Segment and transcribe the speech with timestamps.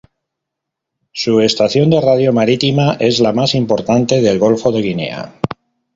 [1.11, 5.35] Su estación de radio marítima es la más importante del Golfo de Guinea.